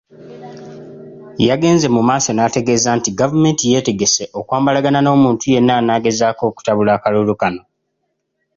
[1.47, 7.61] Yagenze mu maaso n'ategeeza nti gavumenti yeetegese okwambalagana n'omuntu yenna anaagezaako okutabula akalulu kano.